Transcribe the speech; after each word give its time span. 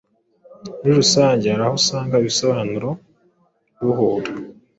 muri 0.79 0.91
rusange 1.01 1.45
hari 1.51 1.63
aho 1.67 1.75
usanga 1.81 2.13
ibisobanuro 2.21 2.89
buhura. 3.83 4.31